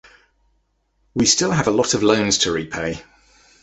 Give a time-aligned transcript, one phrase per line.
[1.13, 3.03] We still have a lot of loans to repay